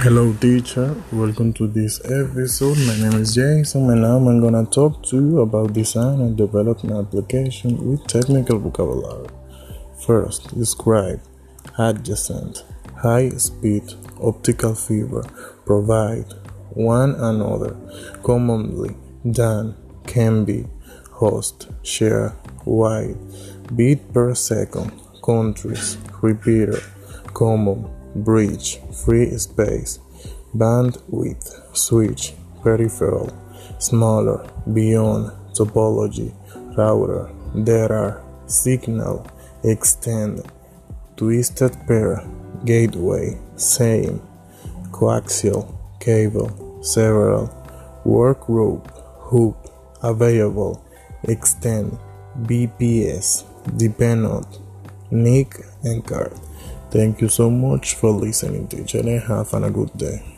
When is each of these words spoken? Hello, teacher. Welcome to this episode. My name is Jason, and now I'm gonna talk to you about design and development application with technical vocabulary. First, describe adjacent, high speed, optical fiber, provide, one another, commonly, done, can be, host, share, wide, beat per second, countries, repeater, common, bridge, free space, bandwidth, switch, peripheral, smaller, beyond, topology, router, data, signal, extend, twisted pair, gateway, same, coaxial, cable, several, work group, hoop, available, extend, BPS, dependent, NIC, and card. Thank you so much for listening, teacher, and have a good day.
Hello, 0.00 0.30
teacher. 0.34 0.94
Welcome 1.10 1.54
to 1.54 1.66
this 1.66 2.00
episode. 2.04 2.76
My 2.86 2.98
name 2.98 3.18
is 3.18 3.34
Jason, 3.34 3.88
and 3.88 4.02
now 4.02 4.18
I'm 4.18 4.40
gonna 4.42 4.66
talk 4.66 5.02
to 5.04 5.16
you 5.16 5.40
about 5.40 5.72
design 5.72 6.20
and 6.20 6.36
development 6.36 6.94
application 6.94 7.78
with 7.90 8.06
technical 8.06 8.58
vocabulary. 8.58 9.28
First, 10.06 10.54
describe 10.54 11.22
adjacent, 11.78 12.62
high 12.94 13.30
speed, 13.30 13.84
optical 14.20 14.74
fiber, 14.74 15.24
provide, 15.64 16.30
one 16.74 17.14
another, 17.14 17.74
commonly, 18.22 18.94
done, 19.30 19.74
can 20.06 20.44
be, 20.44 20.66
host, 21.10 21.68
share, 21.82 22.36
wide, 22.66 23.16
beat 23.74 24.12
per 24.12 24.34
second, 24.34 24.92
countries, 25.24 25.96
repeater, 26.20 26.82
common, 27.32 27.88
bridge, 28.24 28.78
free 29.04 29.36
space, 29.38 29.98
bandwidth, 30.54 31.76
switch, 31.76 32.34
peripheral, 32.62 33.32
smaller, 33.78 34.48
beyond, 34.72 35.30
topology, 35.54 36.32
router, 36.76 37.30
data, 37.64 38.20
signal, 38.46 39.26
extend, 39.64 40.42
twisted 41.16 41.76
pair, 41.86 42.26
gateway, 42.64 43.38
same, 43.56 44.20
coaxial, 44.90 45.74
cable, 46.00 46.82
several, 46.82 47.50
work 48.04 48.46
group, 48.46 48.86
hoop, 49.18 49.56
available, 50.02 50.82
extend, 51.24 51.98
BPS, 52.42 53.44
dependent, 53.76 54.46
NIC, 55.10 55.54
and 55.82 56.04
card. 56.04 56.32
Thank 56.96 57.20
you 57.20 57.28
so 57.28 57.50
much 57.50 57.94
for 57.94 58.10
listening, 58.10 58.68
teacher, 58.68 59.00
and 59.00 59.20
have 59.20 59.52
a 59.52 59.70
good 59.70 59.92
day. 59.98 60.35